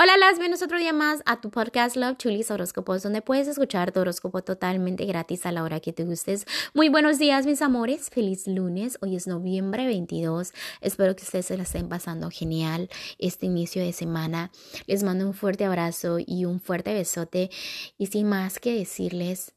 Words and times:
Hola, 0.00 0.16
las 0.16 0.34
bienvenidos 0.34 0.62
otro 0.62 0.78
día 0.78 0.92
más 0.92 1.24
a 1.26 1.40
tu 1.40 1.50
podcast 1.50 1.96
Love 1.96 2.18
Chulis 2.18 2.52
Horóscopos, 2.52 3.02
donde 3.02 3.20
puedes 3.20 3.48
escuchar 3.48 3.90
tu 3.90 3.98
horóscopo 3.98 4.44
totalmente 4.44 5.04
gratis 5.06 5.44
a 5.44 5.50
la 5.50 5.64
hora 5.64 5.80
que 5.80 5.92
te 5.92 6.04
gustes. 6.04 6.46
Muy 6.72 6.88
buenos 6.88 7.18
días, 7.18 7.46
mis 7.46 7.62
amores. 7.62 8.08
Feliz 8.08 8.46
lunes. 8.46 8.96
Hoy 9.00 9.16
es 9.16 9.26
noviembre 9.26 9.86
22. 9.86 10.52
Espero 10.82 11.16
que 11.16 11.24
ustedes 11.24 11.46
se 11.46 11.56
la 11.56 11.64
estén 11.64 11.88
pasando 11.88 12.30
genial 12.30 12.88
este 13.18 13.46
inicio 13.46 13.82
de 13.82 13.92
semana. 13.92 14.52
Les 14.86 15.02
mando 15.02 15.26
un 15.26 15.34
fuerte 15.34 15.64
abrazo 15.64 16.18
y 16.24 16.44
un 16.44 16.60
fuerte 16.60 16.94
besote. 16.94 17.50
Y 17.96 18.06
sin 18.06 18.28
más 18.28 18.60
que 18.60 18.78
decirles, 18.78 19.56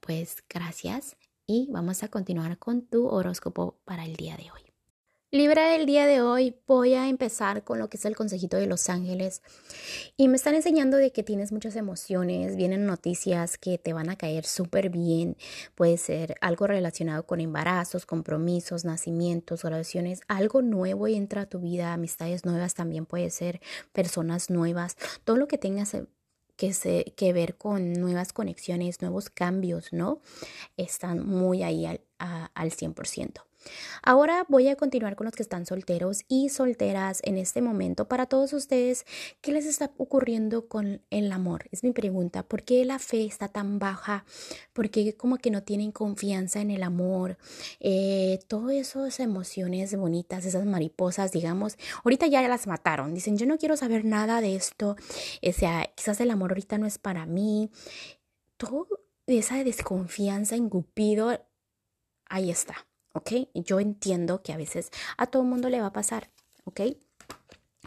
pues 0.00 0.44
gracias. 0.46 1.16
Y 1.46 1.68
vamos 1.70 2.02
a 2.02 2.08
continuar 2.08 2.58
con 2.58 2.86
tu 2.86 3.06
horóscopo 3.06 3.80
para 3.86 4.04
el 4.04 4.16
día 4.16 4.36
de 4.36 4.50
hoy. 4.50 4.69
Libra 5.32 5.70
del 5.70 5.86
día 5.86 6.08
de 6.08 6.22
hoy 6.22 6.56
voy 6.66 6.94
a 6.94 7.08
empezar 7.08 7.62
con 7.62 7.78
lo 7.78 7.88
que 7.88 7.98
es 7.98 8.04
el 8.04 8.16
consejito 8.16 8.56
de 8.56 8.66
los 8.66 8.88
ángeles 8.88 9.42
y 10.16 10.26
me 10.26 10.34
están 10.34 10.56
enseñando 10.56 10.96
de 10.96 11.12
que 11.12 11.22
tienes 11.22 11.52
muchas 11.52 11.76
emociones, 11.76 12.56
vienen 12.56 12.84
noticias 12.84 13.56
que 13.56 13.78
te 13.78 13.92
van 13.92 14.10
a 14.10 14.16
caer 14.16 14.44
súper 14.44 14.90
bien, 14.90 15.36
puede 15.76 15.98
ser 15.98 16.34
algo 16.40 16.66
relacionado 16.66 17.26
con 17.26 17.40
embarazos, 17.40 18.06
compromisos, 18.06 18.84
nacimientos, 18.84 19.64
oraciones, 19.64 20.22
algo 20.26 20.62
nuevo 20.62 21.06
entra 21.06 21.42
a 21.42 21.46
tu 21.46 21.60
vida, 21.60 21.92
amistades 21.92 22.44
nuevas 22.44 22.74
también 22.74 23.06
puede 23.06 23.30
ser, 23.30 23.60
personas 23.92 24.50
nuevas, 24.50 24.96
todo 25.22 25.36
lo 25.36 25.46
que 25.46 25.58
tengas 25.58 25.96
que, 26.56 26.72
se, 26.72 27.04
que 27.16 27.32
ver 27.32 27.56
con 27.56 27.92
nuevas 27.92 28.32
conexiones, 28.32 29.00
nuevos 29.00 29.30
cambios, 29.30 29.92
¿no? 29.92 30.22
Están 30.76 31.24
muy 31.24 31.62
ahí 31.62 31.86
al, 31.86 32.00
al 32.18 32.72
100%. 32.72 33.49
Ahora 34.02 34.44
voy 34.48 34.68
a 34.68 34.76
continuar 34.76 35.16
con 35.16 35.26
los 35.26 35.34
que 35.34 35.42
están 35.42 35.66
solteros 35.66 36.22
y 36.28 36.48
solteras 36.48 37.20
en 37.24 37.36
este 37.36 37.62
momento. 37.62 38.08
Para 38.08 38.26
todos 38.26 38.52
ustedes, 38.52 39.04
¿qué 39.40 39.52
les 39.52 39.66
está 39.66 39.90
ocurriendo 39.98 40.68
con 40.68 41.02
el 41.10 41.32
amor? 41.32 41.64
Es 41.70 41.84
mi 41.84 41.92
pregunta. 41.92 42.42
¿Por 42.42 42.62
qué 42.62 42.84
la 42.84 42.98
fe 42.98 43.24
está 43.24 43.48
tan 43.48 43.78
baja? 43.78 44.24
¿Por 44.72 44.90
qué 44.90 45.14
como 45.16 45.38
que 45.38 45.50
no 45.50 45.62
tienen 45.62 45.92
confianza 45.92 46.60
en 46.60 46.70
el 46.70 46.82
amor? 46.82 47.36
Eh, 47.80 48.40
todas 48.48 48.74
esas 48.74 49.20
emociones 49.20 49.94
bonitas, 49.96 50.44
esas 50.44 50.64
mariposas, 50.64 51.32
digamos, 51.32 51.76
ahorita 52.04 52.26
ya 52.26 52.46
las 52.48 52.66
mataron. 52.66 53.14
Dicen, 53.14 53.36
yo 53.36 53.46
no 53.46 53.58
quiero 53.58 53.76
saber 53.76 54.04
nada 54.04 54.40
de 54.40 54.56
esto. 54.56 54.96
O 55.46 55.52
sea, 55.52 55.90
quizás 55.94 56.20
el 56.20 56.30
amor 56.30 56.52
ahorita 56.52 56.78
no 56.78 56.86
es 56.86 56.98
para 56.98 57.26
mí. 57.26 57.70
Todo 58.56 58.86
esa 59.26 59.62
desconfianza, 59.64 60.56
engupido, 60.56 61.46
ahí 62.28 62.50
está. 62.50 62.86
¿Ok? 63.12 63.32
Yo 63.54 63.80
entiendo 63.80 64.42
que 64.42 64.52
a 64.52 64.56
veces 64.56 64.90
a 65.16 65.26
todo 65.26 65.42
el 65.42 65.48
mundo 65.48 65.68
le 65.68 65.80
va 65.80 65.88
a 65.88 65.92
pasar, 65.92 66.30
¿ok? 66.64 66.80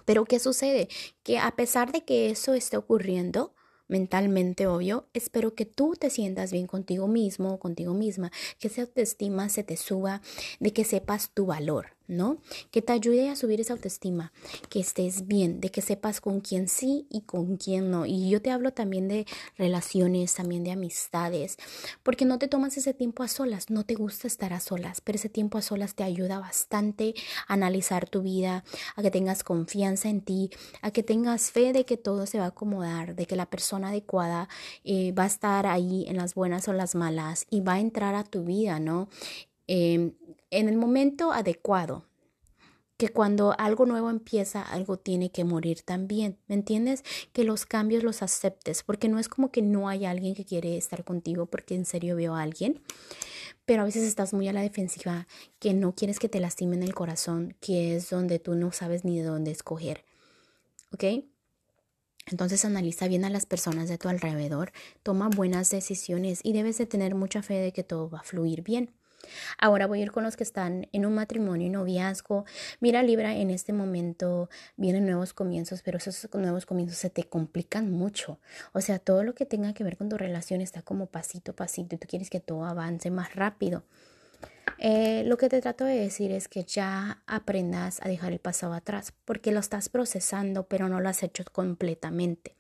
Pero 0.06 0.26
¿qué 0.26 0.40
sucede? 0.40 0.90
Que 1.24 1.40
a 1.40 1.52
pesar 1.56 1.92
de 1.92 2.04
que 2.04 2.30
eso 2.30 2.54
esté 2.54 2.78
ocurriendo, 2.78 3.54
mentalmente 3.88 4.68
obvio, 4.68 5.08
espero 5.14 5.56
que 5.56 5.66
tú 5.66 5.96
te 5.98 6.10
sientas 6.10 6.52
bien 6.52 6.68
contigo 6.68 7.08
mismo, 7.08 7.60
contigo 7.60 7.94
misma, 7.94 8.32
que 8.60 8.68
esa 8.68 8.82
autoestima 8.82 9.50
se 9.50 9.64
te 9.64 9.78
suba, 9.78 10.22
de 10.60 10.74
que 10.74 10.84
sepas 10.84 11.32
tu 11.34 11.46
valor, 11.46 11.96
¿no? 12.08 12.38
Que 12.72 12.82
te 12.82 12.94
ayude 12.94 13.30
a 13.30 13.36
subir 13.36 13.62
esa 13.62 13.74
autoestima, 13.74 14.32
que 14.70 14.80
estés 14.80 15.28
bien, 15.28 15.60
de 15.60 15.70
que 15.70 15.82
sepas 15.82 16.22
con 16.22 16.42
quién 16.42 16.68
sí 16.68 17.08
y 17.10 17.22
con 17.22 17.58
quién 17.58 17.92
no. 17.92 18.06
Y 18.06 18.30
yo 18.30 18.42
te 18.42 18.52
hablo 18.52 18.72
también 18.72 19.08
de 19.08 19.26
relaciones, 19.58 20.34
también 20.34 20.64
de 20.64 20.72
amistades, 20.72 21.58
porque 22.04 22.26
no 22.26 22.40
te 22.40 22.48
tomas 22.48 22.78
ese 22.78 22.94
tiempo 22.94 23.24
a 23.24 23.28
solas, 23.28 23.70
no 23.70 23.86
te 23.86 23.96
gusta 23.96 24.28
estar 24.28 24.54
a 24.54 24.60
solas, 24.60 25.02
pero 25.02 25.16
ese 25.18 25.30
tiempo 25.30 25.58
a 25.58 25.62
solas 25.62 25.96
te 25.96 26.04
ayuda 26.04 26.40
bastante 26.40 27.14
a 27.48 27.54
analizar 27.54 28.10
tu 28.10 28.22
vida, 28.22 28.64
a 28.96 29.02
que 29.02 29.12
tengas 29.12 29.44
confianza 29.44 30.10
en 30.10 30.22
ti, 30.22 30.50
a 30.82 30.92
que 30.92 31.04
tengas 31.04 31.52
fe 31.52 31.74
de 31.74 31.86
que 31.86 31.98
todo 31.98 32.26
se 32.26 32.40
va 32.40 32.46
a 32.46 32.50
acomodar, 32.50 33.16
de 33.16 33.26
que 33.26 33.36
la 33.36 33.50
persona 33.50 33.90
adecuada 33.90 34.50
eh, 34.84 35.12
va 35.12 35.24
a 35.24 35.28
estar 35.28 35.68
ahí 35.68 36.06
en 36.08 36.18
las 36.18 36.34
buenas 36.34 36.68
o 36.68 36.74
las 36.74 36.96
malas 36.96 37.46
y 37.50 37.62
va 37.62 37.74
a 37.74 37.80
entrar 37.80 38.16
a 38.16 38.24
tu 38.24 38.44
vida, 38.44 38.80
¿no? 38.80 39.10
Em, 39.68 40.14
en 40.52 40.70
el 40.70 40.78
momento 40.78 41.32
adecuado, 41.32 42.06
que 42.98 43.10
cuando 43.10 43.56
algo 43.58 43.86
nuevo 43.86 44.10
empieza, 44.10 44.62
algo 44.62 44.98
tiene 44.98 45.32
que 45.32 45.44
morir 45.44 45.82
también, 45.82 46.38
¿me 46.48 46.56
entiendes? 46.56 47.04
Que 47.34 47.44
los 47.44 47.66
cambios 47.66 48.04
los 48.04 48.22
aceptes, 48.22 48.84
porque 48.84 49.10
no 49.10 49.20
es 49.20 49.28
como 49.28 49.52
que 49.52 49.62
no 49.62 49.90
hay 49.90 50.06
alguien 50.06 50.36
que 50.36 50.46
quiere 50.46 50.78
estar 50.78 51.04
contigo, 51.04 51.48
porque 51.48 51.76
en 51.76 51.86
serio 51.86 52.16
veo 52.16 52.36
a 52.36 52.42
alguien, 52.42 52.82
pero 53.66 53.82
a 53.82 53.86
veces 53.86 54.04
estás 54.04 54.34
muy 54.34 54.48
a 54.48 54.54
la 54.54 54.62
defensiva, 54.62 55.28
que 55.60 55.74
no 55.74 55.96
quieres 55.96 56.20
que 56.20 56.30
te 56.30 56.40
lastimen 56.40 56.84
el 56.84 56.94
corazón, 56.94 57.56
que 57.60 57.96
es 57.96 58.10
donde 58.10 58.40
tú 58.40 58.56
no 58.56 58.72
sabes 58.72 59.04
ni 59.06 59.18
de 59.18 59.26
dónde 59.26 59.52
escoger, 59.52 60.06
¿ok? 60.92 61.26
Entonces 62.28 62.64
analiza 62.64 63.08
bien 63.08 63.26
a 63.26 63.30
las 63.30 63.46
personas 63.46 63.90
de 63.90 63.98
tu 63.98 64.08
alrededor, 64.08 64.72
toma 65.02 65.30
buenas 65.30 65.70
decisiones 65.72 66.40
y 66.44 66.54
debes 66.54 66.78
de 66.78 66.86
tener 66.86 67.16
mucha 67.16 67.42
fe 67.42 67.56
de 67.56 67.74
que 67.74 67.84
todo 67.84 68.10
va 68.10 68.20
a 68.20 68.24
fluir 68.24 68.62
bien. 68.62 68.94
Ahora 69.58 69.88
voy 69.88 70.00
a 70.00 70.04
ir 70.04 70.12
con 70.12 70.24
los 70.24 70.36
que 70.36 70.44
están 70.44 70.88
en 70.92 71.06
un 71.06 71.14
matrimonio 71.14 71.68
y 71.68 71.70
noviazgo. 71.70 72.46
Mira, 72.80 73.04
Libra, 73.04 73.36
en 73.36 73.50
este 73.50 73.74
momento 73.74 74.50
vienen 74.78 75.06
nuevos 75.06 75.34
comienzos, 75.34 75.82
pero 75.82 75.98
esos 75.98 76.30
nuevos 76.34 76.66
comienzos 76.66 76.98
se 76.98 77.10
te 77.10 77.24
complican 77.24 77.92
mucho. 77.92 78.40
O 78.74 78.82
sea, 78.82 79.00
todo 79.00 79.24
lo 79.24 79.36
que 79.36 79.46
tenga 79.46 79.74
que 79.74 79.84
ver 79.84 79.98
con 79.98 80.10
tu 80.10 80.18
relación 80.18 80.62
está 80.62 80.82
como 80.82 81.08
pasito 81.08 81.52
a 81.52 81.56
pasito 81.56 81.96
y 81.96 81.98
tú 81.98 82.08
quieres 82.08 82.30
que 82.30 82.40
todo 82.40 82.66
avance 82.66 83.12
más 83.12 83.36
rápido. 83.36 83.84
Eh, 84.78 85.24
lo 85.26 85.38
que 85.38 85.50
te 85.50 85.62
trato 85.62 85.86
de 85.86 85.96
decir 85.96 86.32
es 86.32 86.48
que 86.48 86.64
ya 86.64 87.22
aprendas 87.28 88.00
a 88.02 88.10
dejar 88.10 88.34
el 88.34 88.40
pasado 88.40 88.74
atrás, 88.74 89.14
porque 89.26 89.52
lo 89.52 89.60
estás 89.60 89.90
procesando, 89.90 90.68
pero 90.68 90.90
no 90.90 91.00
lo 91.00 91.10
has 91.10 91.24
hecho 91.24 91.44
completamente. 91.52 92.56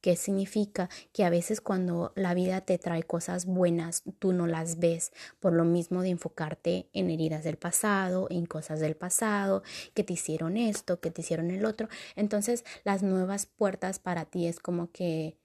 ¿Qué 0.00 0.14
significa? 0.16 0.88
Que 1.12 1.24
a 1.24 1.30
veces 1.30 1.60
cuando 1.60 2.12
la 2.14 2.34
vida 2.34 2.60
te 2.60 2.78
trae 2.78 3.02
cosas 3.02 3.44
buenas, 3.44 4.04
tú 4.18 4.32
no 4.32 4.46
las 4.46 4.78
ves 4.78 5.12
por 5.40 5.52
lo 5.52 5.64
mismo 5.64 6.02
de 6.02 6.10
enfocarte 6.10 6.88
en 6.92 7.10
heridas 7.10 7.44
del 7.44 7.56
pasado, 7.56 8.28
en 8.30 8.46
cosas 8.46 8.80
del 8.80 8.96
pasado, 8.96 9.62
que 9.94 10.04
te 10.04 10.12
hicieron 10.12 10.56
esto, 10.56 11.00
que 11.00 11.10
te 11.10 11.22
hicieron 11.22 11.50
el 11.50 11.64
otro. 11.64 11.88
Entonces 12.14 12.64
las 12.84 13.02
nuevas 13.02 13.46
puertas 13.46 13.98
para 13.98 14.26
ti 14.26 14.46
es 14.46 14.60
como 14.60 14.92
que 14.92 15.38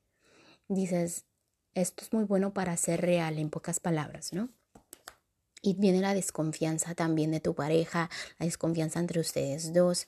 dices, 0.68 1.26
esto 1.74 2.04
es 2.04 2.14
muy 2.14 2.26
bueno 2.26 2.54
para 2.54 2.76
ser 2.78 3.02
real 3.02 3.40
en 3.40 3.50
pocas 3.50 3.80
palabras, 3.80 4.34
¿no? 4.34 4.50
Y 5.62 5.76
viene 5.76 6.02
la 6.02 6.14
desconfianza 6.14 6.96
también 6.96 7.32
de 7.32 7.40
tu 7.40 7.54
pareja, 7.54 8.10
la 8.40 8.46
desconfianza 8.46 9.00
entre 9.00 9.20
ustedes 9.20 9.74
dos. 9.74 10.08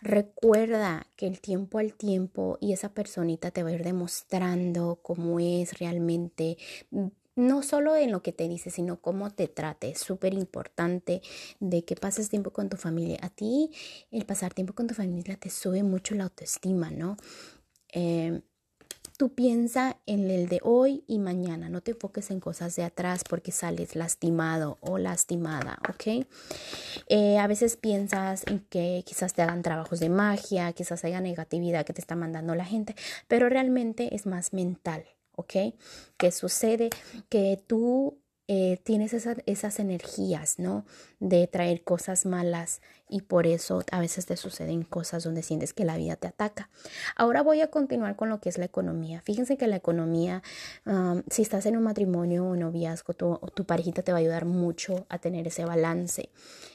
Recuerda 0.00 1.06
que 1.16 1.26
el 1.26 1.40
tiempo 1.40 1.78
al 1.78 1.94
tiempo 1.94 2.58
y 2.60 2.72
esa 2.72 2.92
personita 2.94 3.50
te 3.50 3.62
va 3.62 3.70
a 3.70 3.72
ir 3.72 3.82
demostrando 3.84 5.00
cómo 5.02 5.40
es 5.40 5.78
realmente, 5.78 6.58
mm, 6.90 7.06
no 7.36 7.62
solo 7.62 7.96
en 7.96 8.12
lo 8.12 8.22
que 8.22 8.32
te 8.32 8.48
dice, 8.48 8.70
sino 8.70 9.00
cómo 9.00 9.30
te 9.30 9.48
trate. 9.48 9.90
Es 9.90 9.98
súper 10.00 10.34
importante 10.34 11.22
de 11.60 11.84
que 11.84 11.96
pases 11.96 12.28
tiempo 12.30 12.50
con 12.52 12.68
tu 12.68 12.76
familia. 12.76 13.18
A 13.22 13.30
ti 13.30 13.70
el 14.10 14.24
pasar 14.26 14.54
tiempo 14.54 14.74
con 14.74 14.86
tu 14.86 14.94
familia 14.94 15.36
te 15.36 15.50
sube 15.50 15.82
mucho 15.82 16.14
la 16.14 16.24
autoestima, 16.24 16.90
¿no? 16.90 17.16
Eh, 17.92 18.42
Tú 19.16 19.34
piensa 19.34 19.96
en 20.04 20.30
el 20.30 20.48
de 20.48 20.60
hoy 20.62 21.02
y 21.06 21.18
mañana, 21.18 21.70
no 21.70 21.80
te 21.80 21.92
enfoques 21.92 22.30
en 22.30 22.38
cosas 22.38 22.76
de 22.76 22.84
atrás 22.84 23.22
porque 23.28 23.50
sales 23.50 23.96
lastimado 23.96 24.76
o 24.80 24.98
lastimada, 24.98 25.78
¿ok? 25.88 26.26
Eh, 27.08 27.38
a 27.38 27.46
veces 27.46 27.78
piensas 27.78 28.44
en 28.46 28.60
que 28.60 29.02
quizás 29.06 29.32
te 29.32 29.40
hagan 29.40 29.62
trabajos 29.62 30.00
de 30.00 30.10
magia, 30.10 30.70
quizás 30.72 31.02
haya 31.04 31.22
negatividad 31.22 31.86
que 31.86 31.94
te 31.94 32.02
está 32.02 32.14
mandando 32.14 32.54
la 32.54 32.66
gente, 32.66 32.94
pero 33.26 33.48
realmente 33.48 34.14
es 34.14 34.26
más 34.26 34.52
mental, 34.52 35.06
¿ok? 35.34 35.74
¿Qué 36.18 36.30
sucede? 36.30 36.90
Que 37.30 37.62
tú 37.66 38.18
eh, 38.48 38.78
tienes 38.84 39.12
esas 39.12 39.80
energías, 39.80 40.60
¿no? 40.60 40.84
De 41.18 41.48
traer 41.48 41.82
cosas 41.82 42.26
malas 42.26 42.80
y 43.08 43.22
por 43.22 43.46
eso 43.46 43.82
a 43.90 43.98
veces 43.98 44.26
te 44.26 44.36
suceden 44.36 44.82
cosas 44.82 45.24
donde 45.24 45.42
sientes 45.42 45.72
que 45.72 45.84
la 45.84 45.96
vida 45.96 46.14
te 46.14 46.28
ataca. 46.28 46.70
Ahora 47.16 47.42
voy 47.42 47.60
a 47.60 47.70
continuar 47.70 48.14
con 48.14 48.28
lo 48.28 48.40
que 48.40 48.48
es 48.48 48.58
la 48.58 48.64
economía. 48.64 49.20
Fíjense 49.22 49.56
que 49.56 49.66
la 49.66 49.76
economía, 49.76 50.42
si 51.28 51.42
estás 51.42 51.66
en 51.66 51.76
un 51.76 51.82
matrimonio 51.82 52.46
o 52.46 52.56
noviazgo, 52.56 53.14
tu, 53.14 53.38
tu 53.54 53.64
parejita 53.64 54.02
te 54.02 54.12
va 54.12 54.18
a 54.18 54.20
ayudar 54.20 54.44
mucho 54.44 55.06
a 55.08 55.18
tener 55.18 55.46
ese 55.48 55.64
balance. 55.64 56.30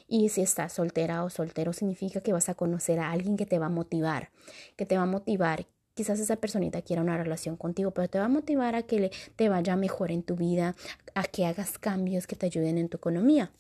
Y 0.08 0.28
si 0.30 0.42
estás 0.42 0.74
soltera 0.74 1.24
o 1.24 1.30
soltero, 1.30 1.72
significa 1.72 2.20
que 2.20 2.34
vas 2.34 2.50
a 2.50 2.54
conocer 2.54 3.00
a 3.00 3.12
alguien 3.12 3.38
que 3.38 3.46
te 3.46 3.60
va 3.60 3.68
a 3.68 3.70
motivar, 3.70 4.30
que 4.76 4.86
te 4.86 4.98
va 4.98 5.04
a 5.04 5.06
motivar, 5.08 5.68
quizás 6.02 6.20
esa 6.20 6.36
personita 6.36 6.82
quiera 6.82 7.04
una 7.04 7.16
relación 7.16 7.58
contigo, 7.58 7.92
pero 7.92 8.10
te 8.10 8.18
va 8.18 8.26
a 8.26 8.28
motivar 8.28 8.74
a 8.74 8.82
que 8.82 9.00
le, 9.00 9.12
te 9.36 9.50
vaya 9.50 9.76
mejor 9.76 10.12
en 10.12 10.24
tu 10.24 10.36
vida, 10.36 10.76
a 11.14 11.24
que 11.26 11.46
hagas 11.46 11.78
cambios 11.78 12.26
que 12.26 12.36
te 12.36 12.48
ayuden 12.48 12.80
en 12.80 12.90
tu 12.90 12.98
economía. 12.98 13.52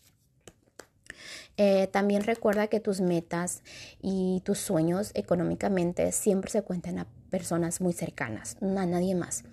Eh, 1.57 1.85
también 1.91 2.23
recuerda 2.23 2.65
que 2.65 2.79
tus 2.79 2.99
metas 2.99 3.61
y 4.01 4.41
tus 4.43 4.57
sueños 4.57 5.11
económicamente 5.13 6.11
siempre 6.11 6.49
se 6.49 6.63
cuentan 6.63 6.97
a 6.97 7.05
personas 7.29 7.79
muy 7.79 7.93
cercanas, 7.93 8.57
a 8.59 8.85
nadie 8.87 9.13
más. 9.13 9.43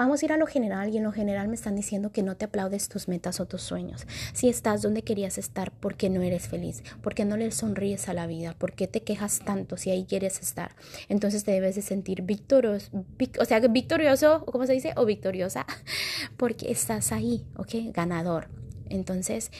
Vamos 0.00 0.22
a 0.22 0.24
ir 0.24 0.32
a 0.32 0.38
lo 0.38 0.46
general 0.46 0.88
y 0.88 0.96
en 0.96 1.04
lo 1.04 1.12
general 1.12 1.48
me 1.48 1.54
están 1.54 1.76
diciendo 1.76 2.10
que 2.10 2.22
no 2.22 2.34
te 2.34 2.46
aplaudes 2.46 2.88
tus 2.88 3.06
metas 3.06 3.38
o 3.38 3.44
tus 3.44 3.60
sueños. 3.60 4.06
Si 4.32 4.48
estás 4.48 4.80
donde 4.80 5.02
querías 5.02 5.36
estar, 5.36 5.70
¿por 5.72 5.94
qué 5.94 6.08
no 6.08 6.22
eres 6.22 6.48
feliz? 6.48 6.82
¿Por 7.02 7.14
qué 7.14 7.26
no 7.26 7.36
le 7.36 7.50
sonríes 7.50 8.08
a 8.08 8.14
la 8.14 8.26
vida? 8.26 8.54
¿Por 8.56 8.72
qué 8.72 8.88
te 8.88 9.02
quejas 9.02 9.40
tanto 9.40 9.76
si 9.76 9.90
ahí 9.90 10.06
quieres 10.06 10.40
estar? 10.40 10.74
Entonces 11.10 11.44
te 11.44 11.50
debes 11.50 11.74
de 11.74 11.82
sentir 11.82 12.22
victorioso, 12.22 12.90
o 13.38 13.44
sea, 13.44 13.60
victorioso, 13.60 14.46
¿cómo 14.46 14.64
se 14.64 14.72
dice? 14.72 14.94
O 14.96 15.04
victoriosa, 15.04 15.66
porque 16.38 16.72
estás 16.72 17.12
ahí, 17.12 17.44
¿ok? 17.58 17.92
Ganador. 17.92 18.59
Entonces, 18.90 19.50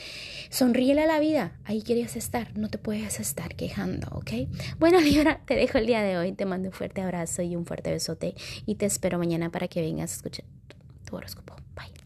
sonríele 0.50 1.02
a 1.02 1.06
la 1.06 1.20
vida. 1.20 1.58
Ahí 1.64 1.82
querías 1.82 2.16
estar. 2.16 2.56
No 2.58 2.68
te 2.68 2.78
puedes 2.78 3.20
estar 3.20 3.54
quejando, 3.56 4.08
¿ok? 4.12 4.32
Bueno, 4.78 5.00
Libra, 5.00 5.40
te 5.46 5.54
dejo 5.54 5.78
el 5.78 5.86
día 5.86 6.02
de 6.02 6.18
hoy. 6.18 6.32
Te 6.32 6.44
mando 6.44 6.68
un 6.68 6.74
fuerte 6.74 7.00
abrazo 7.00 7.42
y 7.42 7.56
un 7.56 7.64
fuerte 7.64 7.90
besote. 7.90 8.34
Y 8.66 8.74
te 8.74 8.86
espero 8.86 9.18
mañana 9.18 9.50
para 9.50 9.68
que 9.68 9.80
vengas 9.80 10.12
a 10.12 10.16
escuchar 10.16 10.44
tu 11.04 11.16
horóscopo. 11.16 11.56
Bye. 11.74 11.99